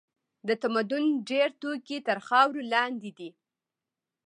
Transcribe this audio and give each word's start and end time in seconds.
د 0.47 0.49
تمدن 0.63 1.05
ډېر 1.29 1.49
توکي 1.61 1.97
تر 2.07 2.17
خاورو 2.27 2.61
لاندې 2.73 3.11
دي. 3.17 3.29